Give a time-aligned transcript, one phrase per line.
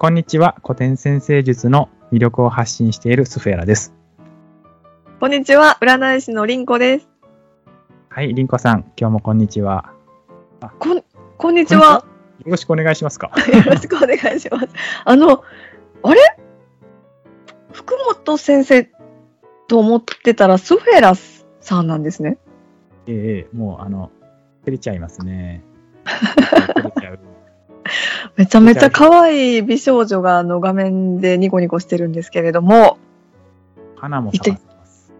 [0.00, 0.54] こんにちは。
[0.62, 3.92] 古典先生術の魅力を発信しているスフェラです。
[5.18, 7.08] こんにちは、占い師のりんこです。
[8.08, 9.92] はい、りんこさん、今日もこんにちは。
[10.78, 11.02] こん、
[11.36, 12.04] こんにちは。
[12.44, 13.32] よろしくお願いしますか？
[13.52, 14.68] よろしくお願いします。
[15.04, 15.42] あの、
[16.04, 16.20] あれ？
[17.72, 18.88] 福本先生
[19.66, 21.16] と思ってたら、スフェラ
[21.60, 22.38] さんなんですね。
[23.08, 24.12] ええもう、あの、
[24.64, 25.64] 照れちゃいますね。
[26.06, 27.17] 照れちゃう。
[28.38, 32.96] めちゃめちゃ可愛い美少女があの画面でニコニコしてるんですけれども、
[33.96, 35.12] 花も咲かせます。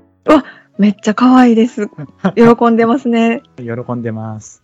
[0.79, 1.89] めっちゃ可愛いです。
[2.37, 3.43] 喜んでますね。
[3.57, 4.63] 喜んでます。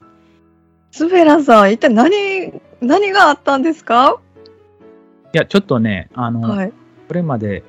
[0.92, 4.20] スフェラさん、一体何、何があったんですか？
[5.32, 6.72] いや、ちょっとね、あの、はい。
[7.08, 7.64] これまで、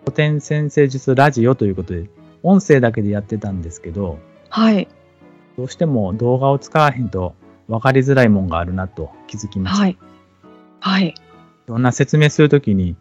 [0.00, 2.08] 古典先生術ラジオということで、
[2.42, 4.88] 音声だけでやってたんですけど、はい。
[5.58, 7.34] どうしても動画を使わへんと
[7.68, 9.82] 分かりづらいもんがあるなと気づきました。
[9.82, 9.98] はい。
[10.80, 11.08] はい。
[11.08, 11.14] い
[11.66, 12.96] ろんな説明するときに、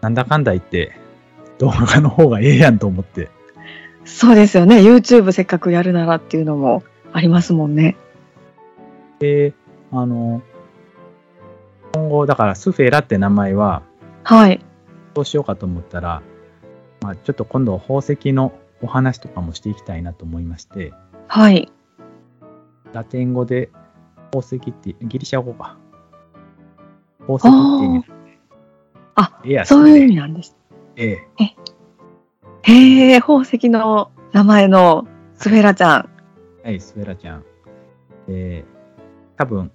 [0.00, 0.92] なんだかんだ言って、
[1.58, 3.28] 動画の方がええやんと思って。
[4.04, 4.78] そうですよね。
[4.78, 7.96] YouTube せっかくやるならっていうのもありますもんね。
[9.18, 9.54] で、
[9.92, 10.42] あの、
[11.94, 13.82] 今後、だからスフェラって名前は、
[14.24, 14.60] はい。
[15.14, 16.22] どうしようかと思ったら、
[17.00, 20.92] まあ、ちょっと今度宝石のお話とかもしていきたいなと思いまして、
[21.28, 21.70] はい。
[22.92, 23.70] ラテン語で
[24.32, 25.76] 宝石って、ギリシャ語か。
[27.26, 28.04] 宝石って意味。
[29.14, 30.56] あ、そういう意味味なんです。
[30.96, 31.54] ええ。
[32.62, 36.08] へえ、宝石の名前のスフェラちゃん。
[36.64, 37.44] はい、スフェラちゃん。
[38.28, 39.72] えー、多分、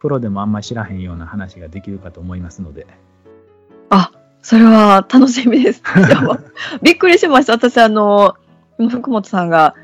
[0.00, 2.86] プロでもあんまり知らへんような話ができるかと思いますので。
[3.90, 5.82] あ、それは楽しみです。
[6.82, 7.54] びっくりしました。
[7.54, 8.36] 私、あの、
[8.90, 9.74] 福本さんが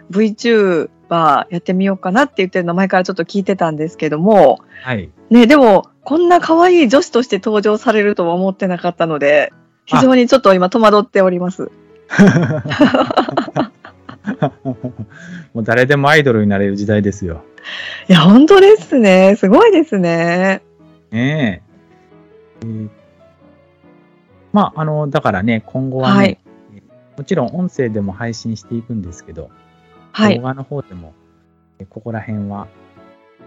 [1.12, 5.10] VTuber やってみようかなって言ってるの前からちょっと聞いてたんですけども、はい。
[5.30, 9.52] ね、でも、こんな可愛い女子として登場されるとは思ってなかったので、
[9.84, 11.70] 非常にちょっと今戸惑っております。
[15.54, 17.42] もう誰でもアイドルになれる時代ですよ。
[18.08, 19.36] いや、本当ですね。
[19.36, 20.62] すごいですね。
[21.10, 21.62] ね
[22.62, 22.64] え。
[22.64, 22.88] えー
[24.52, 26.38] まあ、あの、だからね、今後はね、はい
[27.16, 29.50] もちろん音声でも配信していくんですけど、
[30.12, 30.42] はい動。
[30.42, 31.14] 画の方でも、
[31.78, 32.68] えここら辺は、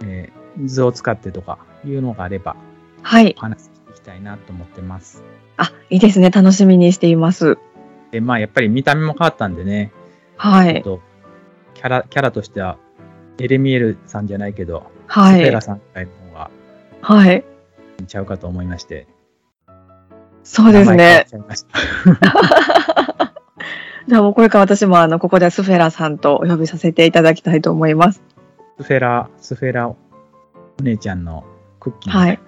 [0.03, 2.55] えー図を使ってとかいうのがあれば、
[3.01, 3.41] はいお。
[3.41, 5.21] 話ししていきたいなと思ってます。
[5.57, 6.29] あ、いいですね。
[6.29, 7.57] 楽しみにしています。
[8.11, 9.91] で、まあ、やっぱり見た目も変わったんでね、
[10.37, 10.81] はい。
[10.81, 11.01] と、
[11.73, 12.77] キャラ、キャラとしては、
[13.37, 15.59] エレミエルさんじゃないけど、はいスペラ。
[15.59, 16.49] さんの方が
[17.01, 17.43] はい。
[18.07, 19.07] ちゃうかと思いまして。
[20.43, 21.25] そうですね。
[24.07, 28.21] じゃあもうこれから私もあの、ここではスフェラさんとお呼びさせていただきたいと思います。
[28.77, 29.97] スフェラ、スフェラお
[30.83, 31.43] 姉ちゃんの
[31.79, 32.11] クッキー。
[32.11, 32.39] はい。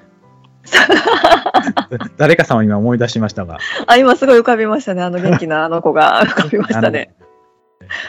[2.17, 3.57] 誰かさんを今思い出しましたが。
[3.87, 5.01] あ、今すごい浮かびましたね。
[5.01, 7.15] あの元気なあの子が 浮かびましたね。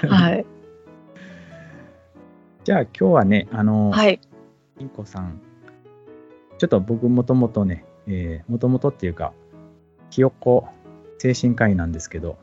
[0.06, 0.44] はい。
[2.65, 4.20] じゃあ今日はね、あの、はい。
[4.78, 5.41] インコさん、
[6.59, 9.32] ちょっと僕もともとね、えー、もともとっていうか、
[10.10, 10.69] ひよっこ
[11.19, 12.36] 精神科医なんですけど、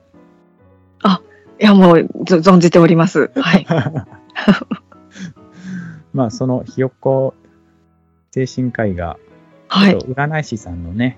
[1.60, 3.32] いや、もう、ぞ存じております。
[3.36, 3.66] はい。
[6.14, 7.34] まあそのひよっこ
[8.32, 9.18] 精神科医が、
[9.68, 9.98] はい。
[9.98, 11.18] 占い師さんのね、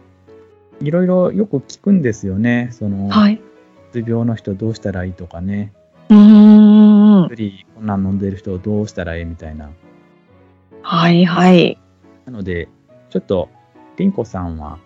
[0.82, 2.70] いろいろよく聞くんですよね。
[2.72, 3.36] その、はい。
[3.36, 3.40] う
[3.92, 5.74] つ病の人どうしたらいいとかね、
[6.10, 7.28] うーん。
[7.30, 9.70] 薬こんなん飲んでる人どうしたらいいみたいな。
[10.84, 11.80] はい、はい。
[12.26, 12.70] なので、
[13.10, 13.50] ちょっと、
[13.98, 14.78] りんこさんは、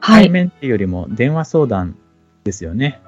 [0.00, 0.24] はい。
[0.24, 1.96] 対面っていうよりも電話相談
[2.44, 3.00] ですよね。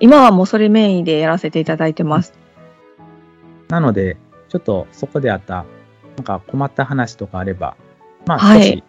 [0.00, 2.32] 今はもうそれメインでやらせていただいてます。
[3.68, 4.16] なので、
[4.48, 5.64] ちょっとそこであった、
[6.16, 7.76] なんか困った話とかあれば、
[8.26, 8.84] まあはい少し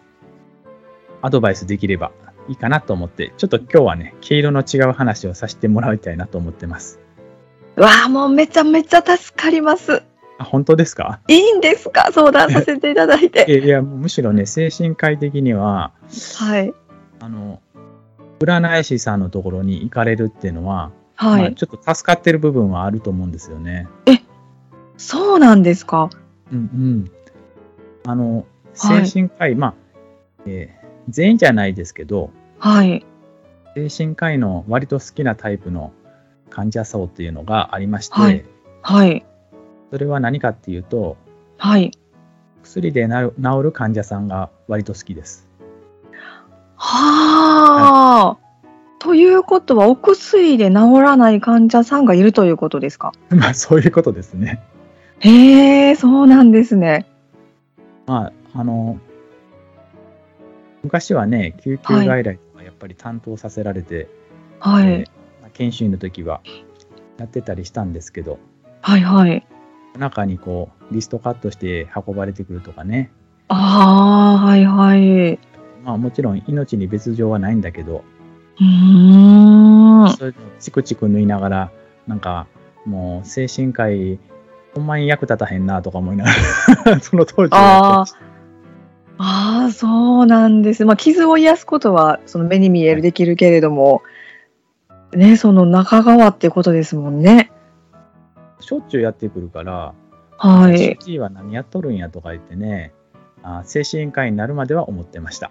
[1.20, 2.12] アドバイスできれば
[2.48, 7.00] いいかなと思って、ちょっと今日はね、毛色の違う話をさせてもらいたいなと思ってます。
[7.76, 10.02] わあ、もうめちゃめちゃ助かります。
[10.38, 11.20] あ、本当ですか？
[11.28, 12.10] いいんですか？
[12.12, 13.46] 相談させていただいて。
[13.64, 15.90] いや、むしろね、精神科医的には、
[16.38, 16.72] はい。
[17.20, 17.60] あの、
[18.40, 21.42] 占い師さんのところに行かれるっていうのは、はい。
[21.42, 23.88] まあちょっと助かってる部分はあると思うんですよね。
[24.96, 26.10] そうなんですか？
[26.52, 27.10] うんうん。
[28.06, 28.36] あの、
[28.76, 29.74] はい精神科医、まあ、
[30.46, 33.04] えー全員じゃないですけど、はい。
[33.74, 35.92] 精神科医の割と好きなタイプの
[36.50, 38.44] 患者層っていうのがありまして、はい
[38.82, 39.24] はい。
[39.90, 41.16] それは何かっていうと、
[41.56, 41.92] はい。
[42.62, 43.32] 薬で治
[43.62, 45.47] る患者さんが割と好きです。
[46.78, 48.48] はあ。
[49.00, 53.12] ということは、お薬で治らない患者さんがいるということですか？
[53.30, 54.60] まあ、そういうことですね。
[55.20, 57.06] へえ、そうなんですね。
[58.06, 58.98] まあ、あの、
[60.82, 64.08] 昔はね、救急外来とかやっぱり担当させられて、
[64.60, 64.86] はい。
[64.86, 64.98] えー
[65.42, 66.40] まあ研修医の時は
[67.18, 68.38] やってたりしたんですけど、
[68.80, 69.44] はいはい。
[69.98, 73.10] 中にこう、リストカットして運ばれてくるとかね、
[73.48, 75.38] ああ、はいはい。
[75.84, 78.04] まあもちろん命に別状はないんだけど、
[78.60, 80.34] うーん。
[80.58, 81.72] チクチク縫いながら、
[82.06, 82.46] なんか
[82.84, 84.18] もう精神科医、
[84.74, 86.30] ほんまに役立たへんなとか思いなが
[86.92, 88.04] ら、 その当時はあ
[89.20, 90.84] ああ、そうなんです。
[90.84, 94.02] まあ、傷を癒すことは、その目に見えるできるけれども、
[95.12, 97.50] ね、その中側ってことですもんね。
[98.60, 99.94] しょっちゅうやってくるから、
[100.36, 100.78] はい。
[100.78, 102.92] 主治医は何やっとるんやとか言ってね、
[103.56, 105.50] あ精神科医になるまでは思ってました。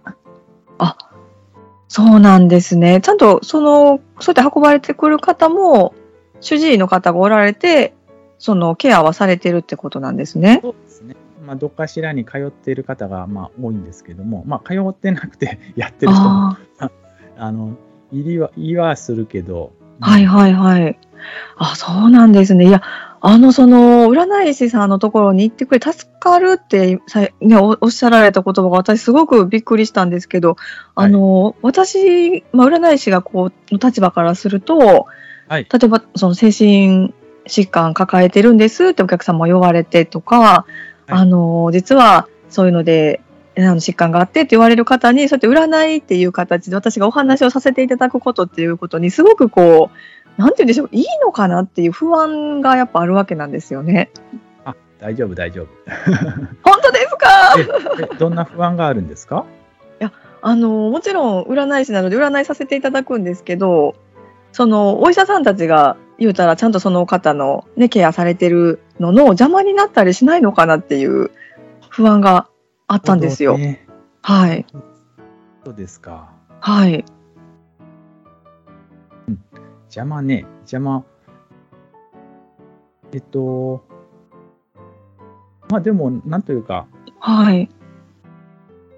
[1.88, 3.00] そうなんですね。
[3.02, 5.96] ちゃんと、その、そうやって運ばれてくる方も、
[6.42, 7.94] 主治医の方がおられて、
[8.40, 10.60] そのケアはされてるってことなんですね。
[10.62, 11.16] そうですね。
[11.46, 16.60] まあ、どっかしらに通っている方がまあ多いんですけども、まあ、通ってなくて やってる人も、あ
[17.38, 17.78] あの、
[18.12, 19.72] 入りは、言いはするけど、
[20.02, 21.00] あ、はいはいはい。
[21.56, 22.68] あ、そうなんですね。
[22.68, 22.84] いや、
[23.20, 30.56] あの、その、占い師さんのところに行ってくれ、助かるってさ、ね、おおっしゃられた言葉が私すごくびっくりしたんですけど、
[30.96, 35.08] あの、私、まあ、占い師がこう、の立場からすると、
[35.48, 35.68] はい。
[35.72, 37.14] 例えば、その精神
[37.48, 40.66] 疾患抱えてるんですってお客様言われてとか、
[41.08, 43.22] あの、実はそういうので、
[43.58, 49.98] あの疾患があってって言われる方に、そうやって占いっていう形で私がお話をさせていただくことっていうことに、すごくこう、
[50.38, 54.12] なんて言うんでしょう、いいのかなっていう不安がやっぱあるわけなんですよね。
[54.66, 55.68] あ、大丈夫、大丈夫。
[56.64, 57.28] 本当ですか？
[58.00, 59.46] ええどんな不安があるんですか？
[60.44, 63.96] あの、もちろん占い師なので占いさせていただくんですけど、
[64.52, 71.32] そのお医者さんたちが言うたらちゃんとその方のね、ケアされてるのの邪魔になったりしないのかなっていう
[71.90, 72.48] 不安が
[72.86, 73.58] あったんですよ。
[73.58, 73.88] ね
[74.22, 74.66] はい。
[75.66, 76.30] そうですか。
[76.62, 77.04] はい。
[79.88, 81.04] 邪魔ね、邪魔。
[83.14, 83.84] えっと、
[85.70, 86.88] まあでも、なんというか、
[87.20, 87.70] はい。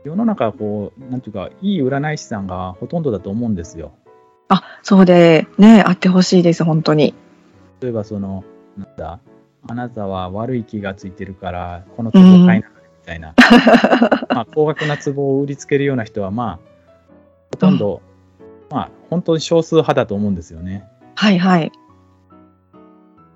[0.04, 3.92] 世の中こう、なんていうか、いい占い師さんがほとんどだと思うんですよ。
[4.48, 7.14] あ、そうで、ね、あってほしいです、本当に。
[7.82, 8.44] 例えばその、
[8.78, 9.20] なんだ、
[9.68, 12.64] あなたは悪い気がついてるから、この壺買いなさいみ
[13.06, 13.34] たいな、
[14.30, 16.60] まあ、高額な壺を売りつけるような人は、まあ、
[17.52, 18.02] ほとんど、
[18.70, 20.88] まあ、本当に少数派だと思うんですよね。
[21.16, 21.72] はいはい。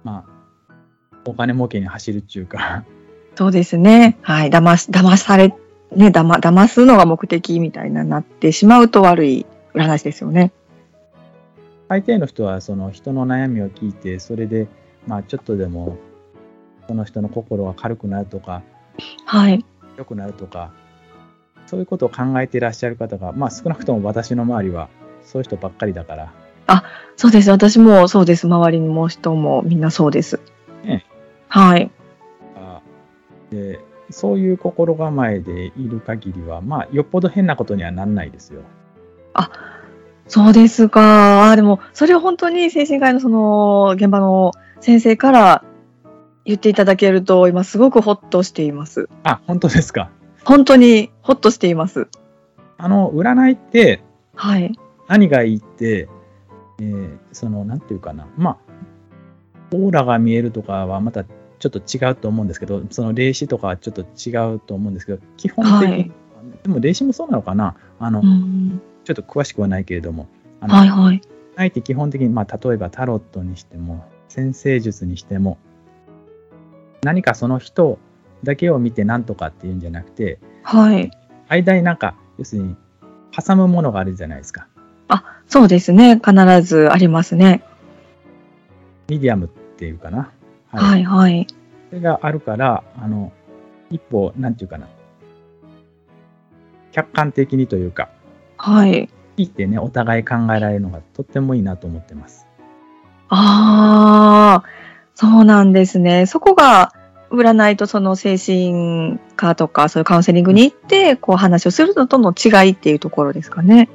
[0.03, 0.75] まあ、
[1.25, 2.85] お金儲けに走るっていうか、
[3.35, 4.17] そうですね。
[4.21, 4.49] はい。
[4.49, 5.49] 騙し、騙され、
[5.95, 10.51] ね、騙、騙すのが目的みたいななってしまうと悪い占い師ですよね。
[11.87, 14.67] 大抵の人はその人の悩みを聞いて、それで、
[15.07, 15.97] まあ、ちょっとでも、
[16.87, 18.61] その人の心が軽くなるとか、
[19.25, 19.65] はい。
[19.97, 20.71] 良くなるとか、
[21.65, 24.89] そういうことを考えていらっしゃる方が、まあ、少なくとも私の周りは、
[25.23, 26.33] そういう人ばっかりだから、
[27.15, 27.51] そうです。
[27.51, 28.47] 私もそうです。
[28.47, 30.39] 周りにも人もみんなそうです。
[30.83, 31.05] ね
[31.47, 31.91] はい。
[32.55, 32.81] あ
[33.51, 33.79] で
[34.09, 38.61] そういう心構えでいる限りは、まあ、よっぽど変なことにはなんないですよ。
[40.27, 41.49] そうですか。
[41.49, 44.51] あーでも、それを本当に精神科医のその、現場の
[44.81, 45.63] 先生から
[46.45, 49.09] 言っていただけると、今すごくホッとしています。
[49.23, 50.09] あ、本当ですか。
[50.43, 52.07] 本当にホッとしています。
[52.77, 54.03] あの、占いって
[54.35, 54.77] はい。
[55.13, 56.09] 何がいいって、
[56.79, 58.57] えーその、なんていうかな、まあ、
[59.71, 66.11] オーラが見えるとかはまたちょっと違うと思うんですけど、その霊視とかはちょっと違うと思うんですけど、基本的に、はい
[66.63, 68.81] でも霊視もそうなのかなあの、うん。
[69.03, 70.27] ちょっと詳しくはないけれども、
[70.61, 71.21] あのはいはい。
[71.55, 75.57] 占いって基本的に、まあ、例えばタロットにしても、先生術にしても、
[77.03, 77.99] 何かその人
[78.43, 81.11] だけを見て何とかっていうんじゃなくて、はい。
[81.49, 82.75] 間になんか、要するに、
[83.31, 84.67] 挟むものがあるじゃないですか。
[85.53, 86.15] そうですね。
[86.15, 87.63] 必ずありますね。
[89.07, 90.31] ミディアムっていうかな。
[90.71, 91.45] はいはい。
[91.91, 93.31] それがあるから、あの、
[93.91, 94.87] 一歩、なんていうかな。
[96.91, 98.09] 客観的にというか、
[98.57, 99.09] はい。
[99.37, 102.47] 聞いてね、お互い考えられるのがとってもいいなと思ってます。
[103.29, 104.69] ああ、
[105.13, 106.25] そうなんですね。
[106.25, 106.93] そこが、
[107.29, 113.89] 占いとその精神科とか、そういうカウンセリングに行って、こう話をするのとの違いっていうところですかね。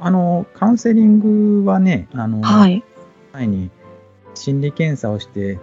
[0.00, 2.82] あの、カウンセリングはね、あの、はい。
[3.32, 3.70] 前に
[4.34, 5.58] 心理検査をして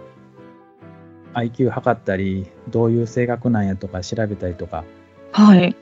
[1.34, 4.84] IQ 測ったりどういう性格なんやとか調べたりとか
[5.32, 5.76] はい。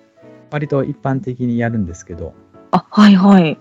[0.51, 2.35] 割と一般的にやるんですけど
[2.71, 3.59] あ、はいはい。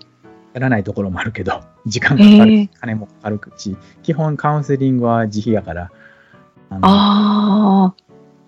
[0.52, 5.90] やらないところもあるけど 時間かかる金もかかるし基本カウンセリングは自費やから
[6.70, 7.94] あのああ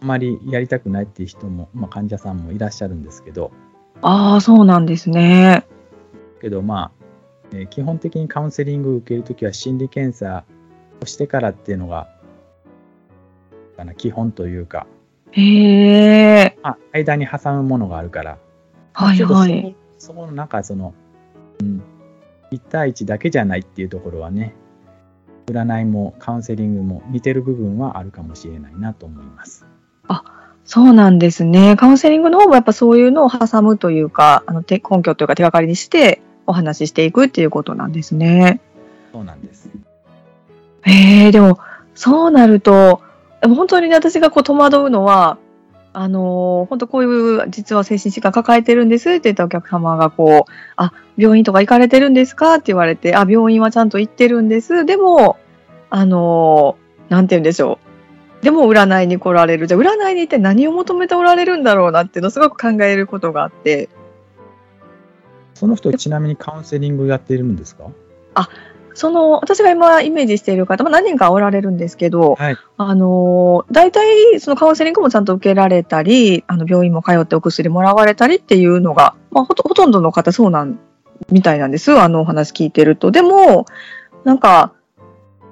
[0.00, 3.50] あ、まりやりたくないっていう人も、まあ、患者さんもいらっしゃるんですけど
[4.02, 5.66] ああ、そうなんですね。
[6.46, 7.06] けどまあ、
[7.50, 10.44] えー基本的にカウンセリングを受けるときは心理検査
[11.02, 12.08] をしてからっていうのが
[13.76, 14.86] かな基本というか、
[15.32, 16.58] へえ。
[16.62, 18.38] まあ、間に挟むものがあるから、
[18.92, 19.76] はいはい。
[19.98, 20.94] そこのなんかその、
[21.60, 21.82] うん、
[22.52, 24.54] 1対1だけじゃないっていうところはね
[25.46, 29.66] 占いもカウンセリングも似てる部分はあるかもしれないなと思います。
[30.66, 31.76] そうなんですね。
[31.76, 38.60] カウンセリングの方もやっぱそういうのを挟むというか、あの手根拠というか手がかりにしてお話ししていくっていうことなんですね。
[39.12, 39.68] そうなんです。
[40.82, 41.58] へえ、でも、
[41.94, 43.00] そうなると、
[43.42, 45.38] 本当にね私がこう戸惑うのは、
[45.92, 54.84] あのー本当こういう実は精神疾患抱えてるんですって言ったお客様がこう、あ、病院とか行かれてるんですかって言われて、あ、病院はちゃんと行ってるんです。
[54.84, 55.38] でも、
[55.90, 57.78] あのーなんて言うんでしょ
[58.42, 58.44] う。
[58.44, 59.66] でも占いに来られる。
[59.66, 63.88] じゃあ占いに行って何を求めておられるんだろうなっていうのをすごく考えることがあって、
[65.56, 67.84] その人ちなみにカウンセリングやっているんですか？
[68.94, 72.56] その、私が今イメージしている方、まあ、何人かおられるんですけど、はい。
[72.78, 80.78] あのー大体そのカウンセリングもちゃんと受けられたり、あの病院も通ってお薬もらわれたりっていうのが、まあ、ほとほとんどの方そうなん
[81.30, 81.98] みたいなんです。
[81.98, 83.10] あのお話聞いてると。
[83.10, 83.66] でも、
[84.24, 84.72] なんか、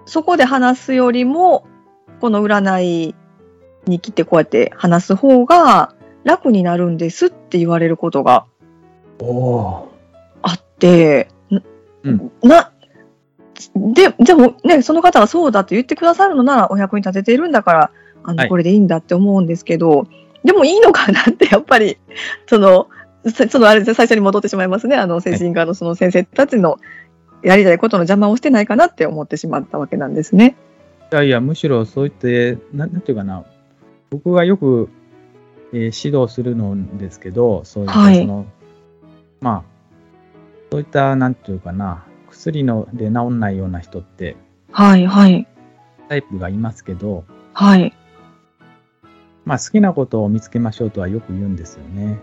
[0.07, 1.67] そこで話すよりも、
[2.21, 3.15] この占い
[3.87, 5.95] に来てこうやって話す方が
[6.25, 8.47] 楽になるんですって言われることが
[12.03, 12.33] うん。
[12.43, 12.73] な、
[13.75, 17.91] で、でもね、その方がそうだと言ってくださるのならお役に立てているんだから、
[18.23, 18.49] あの、はい。
[18.49, 20.07] これでいいんだって思うんですけど、
[20.45, 21.99] でもいいのかなって、やっぱり、
[22.47, 22.89] その、
[23.27, 24.97] そそのあれで最初に戻ってしまいますね。
[24.97, 26.79] あの、精神科のその先生たちの
[27.43, 30.57] やりたいことの邪魔をしてないかなって思ってしまったわけなんですね。
[31.13, 33.45] いやいや、むしろそういって、なんなんていうかな、
[34.11, 34.91] 僕がよく、
[35.73, 38.19] えー指導するのですけど、そういったはい。
[38.21, 38.47] その、
[39.41, 39.74] まあ、
[40.75, 44.37] そういった、なんていうかな、薬ので治んないような人って
[44.73, 45.47] はい、はい、
[46.09, 47.95] タイプがいますけど、はい。
[49.45, 52.19] まあ、好きなことを見つけましょうとはよく言うんですよね。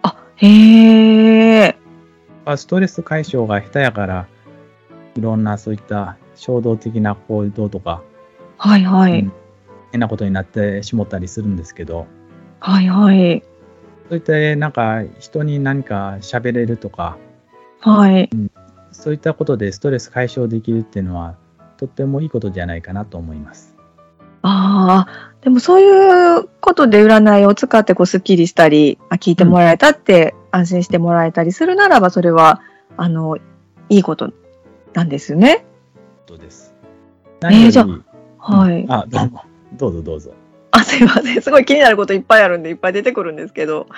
[0.00, 1.76] あ、へえ。
[2.46, 4.26] まあストレス解消が下手やから、
[5.14, 8.02] いろんなそういった衝動的な行動とか、
[8.56, 9.32] はい、はい、うん
[9.90, 12.06] 変なことになってしもったりするんですけど、
[12.58, 13.42] はい、はい、
[14.08, 17.18] そういったなんか人に何か喋れるとか、
[17.82, 18.30] はい。
[18.92, 21.36] そういったことでストレス解消できるっていうのは、
[21.76, 23.76] とってもいいことじゃないかなと思います。
[24.42, 32.60] ああ、でもそういうことで占いを使ってこうスッキリしたり、あ聞いてもらえたって安心してもらえたりするならば、それは、
[32.96, 33.36] あの、
[33.88, 34.32] いいこと
[34.94, 35.64] なんですよね。
[36.28, 36.74] そうです。
[37.40, 37.86] 何よりじゃ
[38.38, 38.86] はい。
[38.88, 39.42] あ、どうも。
[39.74, 40.32] どうぞどうぞ。
[40.70, 41.42] あ、すいません。
[41.42, 43.88] すごい気になることいっぱいあるんで、いっぱい出てくるんですけど、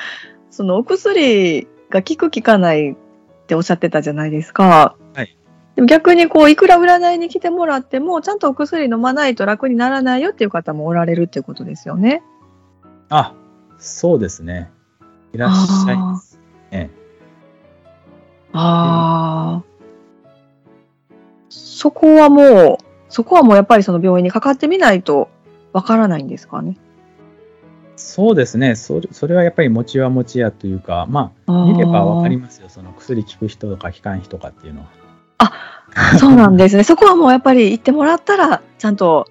[0.50, 2.96] そのお薬が効く効かない
[3.44, 4.96] っておっしゃってたじゃないですか。
[5.14, 5.36] はい。
[5.76, 12.22] でも逆にこう、いくら占いに来てもらっても、ちゃんとお薬飲まないと楽にならないよっていう方もおられるっていうことですよね。
[13.10, 13.34] あ、
[13.78, 14.70] そうですね。
[15.32, 16.40] いらっしゃいます。
[16.70, 16.90] え
[18.52, 19.74] ああ。
[21.50, 25.28] そこはもう、そこはもうやっぱりその病院にかかってみないと
[25.72, 26.78] わからないんですかね。
[27.96, 29.08] そうですねそれ。
[29.12, 32.68] それはやっぱり餅は餅やというか、まあ見ればわかりますよ。
[32.68, 35.04] その薬効く人とか効かん人とかっていうのは。
[36.18, 36.82] そうなんですね。
[36.84, 39.26] そこはもうやっぱり行ってもらったら、ちゃんと、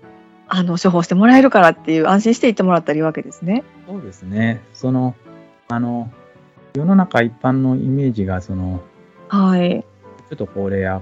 [0.47, 3.63] あの、処方してもらえるからっていう、安心して行ってもらったらいいわけですね。
[3.87, 4.61] そうですね。
[4.73, 5.15] その、
[5.69, 6.09] あの、
[6.73, 8.81] 世の中一般のイメージが、その、
[9.27, 9.85] はい。
[10.29, 11.01] ちょっとこれや、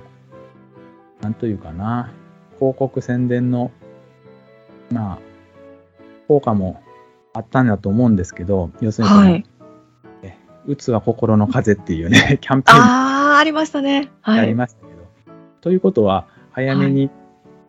[1.22, 2.12] なんというかな、
[2.58, 3.72] 広告宣伝の、
[4.92, 5.20] まあ、
[6.28, 6.82] 効果も
[7.34, 9.46] あったんだと思うんですけど、要するに
[10.66, 14.12] うつは心の風っていうね、 キャンペーンああ、ありましたね。
[14.22, 14.56] はありい。
[14.56, 15.02] ましたけど、
[15.62, 17.10] ということは、早めに、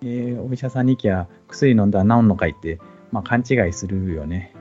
[0.03, 2.81] えーお医者さんに行きゃ、薬飲んだら治んのかいって、
[3.13, 4.53] まあ、勘違いするよね。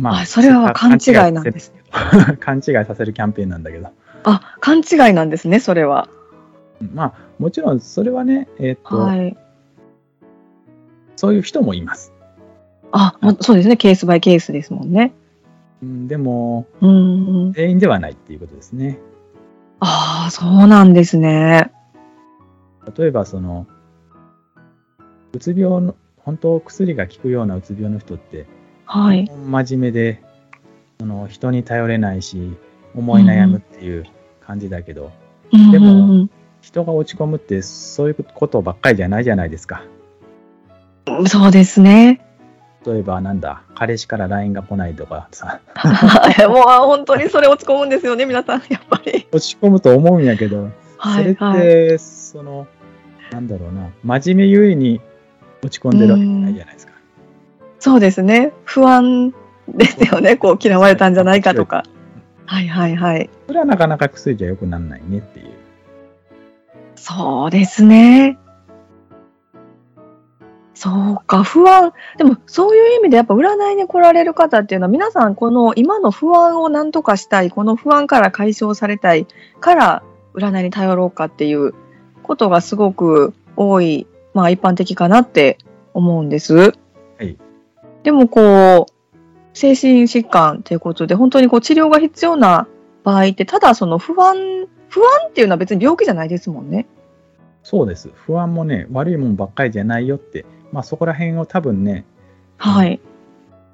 [0.00, 1.82] まあ、それは勘違いなんですね。
[1.82, 2.36] す。
[2.38, 3.88] 勘違いさせるキャンペーンなんだけど。
[4.24, 6.08] あ、勘違いなんですね、それは。
[6.94, 9.36] まあ、もちろん、それはね、えーっと、はい。
[11.16, 12.12] そういう人もいます。
[12.92, 13.76] あ、もそうですね。
[13.76, 15.12] ケースバイケースですもんね。
[15.82, 17.52] うんでも、うんうん。
[17.52, 18.98] 全員ではないっていうことですね。
[19.80, 21.70] ああ、そうなんですね。
[22.96, 23.66] 例えば、その、
[25.32, 28.46] うつ病の、本当薬が効くようなうつ病の人って、
[28.86, 29.30] はい。
[29.30, 30.22] 真面目で、
[30.98, 32.56] その人に頼れないし、
[32.94, 34.04] 思い悩むっていう
[34.40, 35.12] 感じだけど、
[35.50, 36.30] でもうんうん
[36.60, 39.84] 人が落ち込むってそういうことばっかりじゃないじゃないですか。
[41.06, 42.20] うんそうですね。
[42.86, 45.60] 例えばなんだ、彼氏から LINE が来ないとかさ、
[46.48, 49.26] もう本当にそれ落ち込むんですよね、皆さん、やっぱり。
[49.32, 51.98] 落ち込むと思うんやけど、はい、それって、はい。
[51.98, 52.66] その、
[53.32, 55.00] なんだろうな、真面目ゆえに
[55.62, 56.92] 落ち込んでるわけじゃないじゃないですか。
[57.80, 58.52] そうですね。
[58.64, 59.34] 不安
[59.68, 60.36] ですよね。
[60.36, 61.84] こう嫌われたんじゃないかとか。
[62.46, 63.28] はいはいはい。
[63.46, 65.46] それはなかなか薬じゃ良くならないねっていう。
[66.96, 68.38] そうですね。
[70.78, 71.92] そうか、不安。
[72.18, 79.26] でも、そういう意味でやっぱ占いに来られる方っていうのは、皆さんこの今の不安を何とかしたい、この不安から解消されたい
[79.58, 80.02] から、
[80.34, 81.74] 占いに頼ろうかっていう
[82.22, 85.58] ことがすごく多い、まあ一般的かなって
[85.94, 86.54] 思うんです。
[86.54, 86.70] は
[87.24, 87.36] い。
[88.04, 89.16] でもこう、
[89.54, 92.68] 精神疾患ということで、本当にこう治療が必要な
[93.02, 94.36] 場合って、ただその不安、
[94.88, 96.86] 不安っていうのは別に病気じゃないですもんね。
[97.64, 98.10] そうです。
[98.14, 102.04] 不安もね、悪いもんばっかりじゃないよって、まあそこら辺を多分ね、
[102.56, 103.00] はい。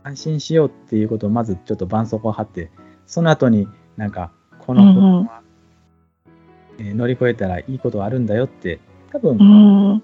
[0.02, 2.70] 安心しようっていうことをまずちょっと絆創膏を貼って、
[3.06, 5.40] その後になんか、この不安は、
[6.78, 8.80] えー乗り越えたらいいことあるんだよって、
[9.12, 10.02] 多分、うん。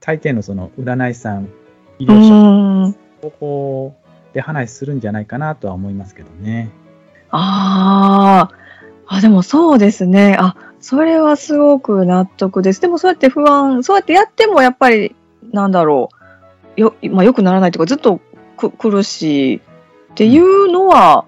[0.00, 1.48] 大抵のその占い師さん、
[1.98, 2.96] 医う療者、ん。
[3.20, 3.94] ここ
[4.32, 6.70] で話するんじゃないかなとは思いますけどね。
[7.30, 9.16] ああ。
[9.16, 10.36] あ、でもそうですね。
[10.38, 12.80] あ、それはすごく納得です。
[12.80, 15.14] でもそうやって不安、そうやってやってもやっぱり、
[15.52, 16.10] なんだろ
[16.76, 16.80] う。
[16.80, 18.20] よ、まあ、よくならないというか、ずっと
[18.56, 19.60] く苦しいっ
[20.14, 21.24] ていうのは、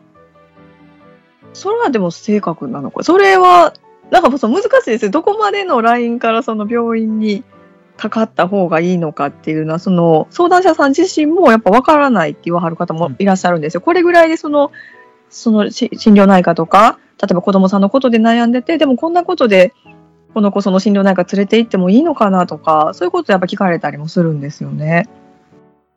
[1.52, 3.04] それはでも性格なのか。
[3.04, 3.74] それは、
[4.10, 5.10] なんかそう難しいですよ。
[5.10, 7.42] どこまでのラインからその病院に
[7.96, 13.80] かかった方がいいのかっていうのは、その相談者さん自身もやっぱわからないって言わはる方もいらっしゃるんですよ。
[13.80, 14.72] これぐらいでその、
[15.30, 19.72] そのし心療内科とか、例えば子供さんのことで悩んでて、でもこんなことで、
[20.34, 25.08] この子その心療内科連れて行ってもいいのかなとか、そういうことやっぱ聞かれたりもするんですよね。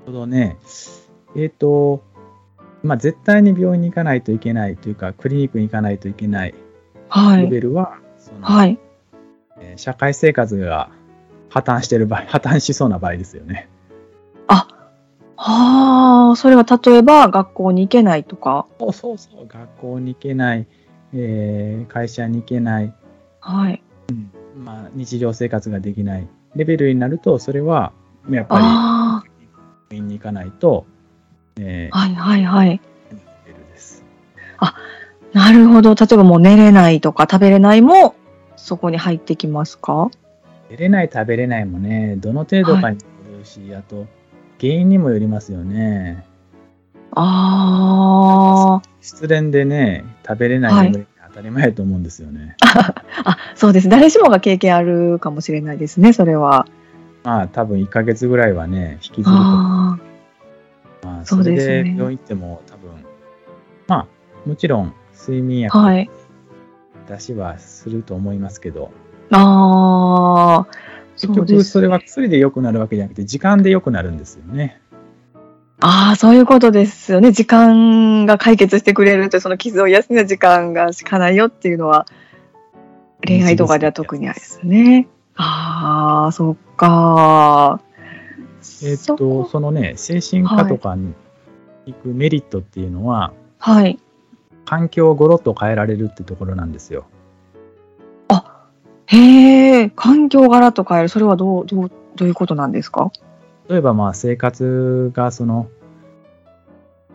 [0.05, 0.57] ちょうどね、
[1.35, 2.03] えっ、と、
[2.83, 6.55] まあ、絶対に病院に行かないといけないというか、クリニックに行かないといけない
[7.09, 7.43] はい。
[7.43, 7.97] レベルは、
[8.41, 8.79] はい。
[9.59, 10.89] えー社会生活が
[11.49, 13.67] 破綻してる場合、破綻しそうな場合ですよね。
[15.37, 18.65] ああ、それは例えば学校に行けないとか。
[18.79, 20.67] そうそうそう、学校に行けない、
[21.13, 22.93] えー会社に行けない、
[23.39, 23.83] はい。
[24.57, 27.93] まあ、日常生活ができないレベルになると、それは
[28.29, 30.85] やっぱあり病院に行かないと、
[31.59, 32.67] えあ、はいはいはい。
[32.67, 32.79] ーレ
[33.45, 34.03] ベルです。
[35.33, 35.93] なるほど。
[35.93, 38.15] 例えばもう寝れないとか食べれないも
[38.55, 40.09] そこに入ってきますか？
[40.69, 44.07] 寝れない、食べれないもね、どの程度かによるし、あと、
[44.59, 46.25] 原因にもよりますよね。
[47.13, 52.55] あ失恋でね、食べれないはいたり前だと思うんですよね。
[52.61, 52.95] あ。
[53.23, 53.89] あ、そうです。
[53.89, 56.67] 誰しもが経験あるかもしれないですね、それは。
[57.23, 59.99] まあ、多分1ヶ月ぐらいはね、引きずるとあ
[61.03, 62.89] まあ、それで病院行っても多分、
[63.87, 64.07] まあ、
[64.47, 65.69] もちろん睡眠あ。
[65.69, 66.09] 薬はい。
[67.07, 68.91] 出しはすると思いますけど、
[69.31, 70.67] ああ。
[71.15, 74.81] 結局それは薬で良くなるわけじゃなくて、時間で良くなるんですよね。
[75.79, 77.31] ああ、そういうことですよね。
[77.31, 82.05] 時間が解決してくれると、その傷を癒すには時間がしかないよっていうのは、
[83.25, 85.07] 恋愛とかでは特にあれですね。
[85.35, 87.79] ああ、そっか。
[88.83, 91.13] えっ、とそのね、精神科とかに
[91.85, 93.99] 行くメリットっていうのは、はい。
[94.65, 97.05] 環境をゴロッと変えられるってところなんですよ。
[99.09, 101.09] へえ、環境柄と変える。
[101.09, 103.11] それはどう、どう、どういうことなんですか？
[103.69, 105.69] 例えばまあ生活がその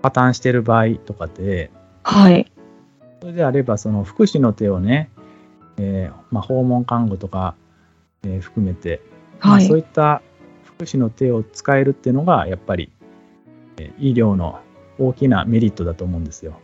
[0.03, 1.71] 破綻してる場合とかで、
[2.03, 2.51] はい。
[3.21, 5.11] それであればその福祉の手をね、
[5.79, 7.55] えーまあ、訪問看護とか、
[8.25, 9.01] えー含めて、
[9.41, 10.23] まあ、はいそういった
[10.65, 12.91] 福祉の手を使えるっていうのがやっぱり、
[13.79, 14.61] えー医療の
[14.99, 16.61] 大きなメリットだと思うんですよ。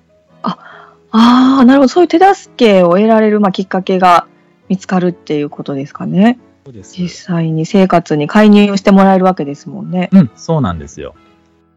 [1.10, 1.88] ああ、なるほど。
[1.88, 4.26] そういう手助けを得られる、まあ、きっかけが
[4.68, 6.38] 見つかるっていうことですかね。
[6.72, 10.08] 実際に生活に介入してもらえるわけですもんね。
[10.12, 11.14] うん、そうなんですよ。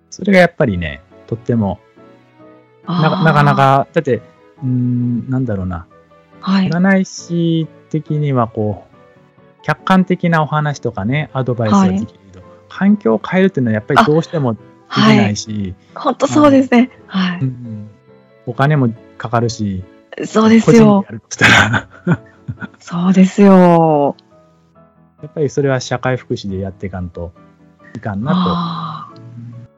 [0.10, 1.80] それがやっぱりね、とっても
[2.86, 3.56] なかなかな。
[3.56, 5.86] か、だって、うーん、なんだろうな、
[6.40, 6.70] はい。
[6.70, 14.60] 占い師的にはこう、客観的なお話とかね、アドバイスができるけど、環境を変えるっていうのはやっぱりどうしてもで
[14.94, 15.36] きなはいい。
[15.36, 16.90] し、本当そうですね。
[17.08, 17.90] はうんうん
[18.48, 19.84] お金もかかるし、
[20.20, 20.26] い。
[20.26, 21.06] そうですよ
[22.80, 24.16] そうですよ。
[25.22, 27.32] やっぱりそれは社会福祉でやっていかんと
[27.96, 29.14] いかんなあ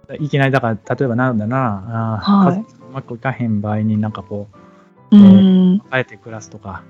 [0.08, 0.16] と。
[0.16, 6.84] いきなり、だから、例えばなんだな、あーはい家族うまくいかへん場合になんかこーうあえて暮らすとか、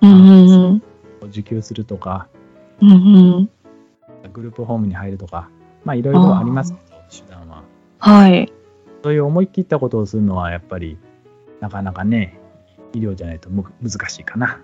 [0.00, 0.82] うんうん
[1.28, 2.28] 受給するとか、
[2.80, 3.50] うん。
[4.32, 5.50] グループホームに入るとか、
[5.84, 7.62] まあいろいろありますけど、手段は。
[7.98, 8.50] はい。
[9.02, 10.98] そういう思い切ったことをするのはやっぱり
[11.60, 12.38] なかなかね、
[12.94, 14.60] 医療じゃないとむ難しいかな。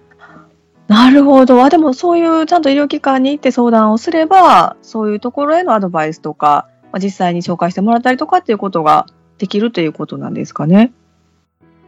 [0.88, 1.64] なるほど。
[1.64, 9.06] あ、でもそういうちゃんと医療機関に行って相談をすれば、そういうところへのアドバイスとか、まあ、実際に紹介してもらったりとかっていうことが
[9.38, 10.92] できるということなんですかね？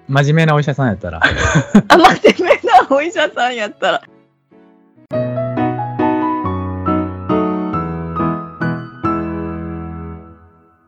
[0.08, 5.37] 真面目なお医者さんやったら、あ、真面目なお医者さんやったら。